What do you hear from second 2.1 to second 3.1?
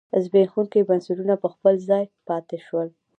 پاتې شول.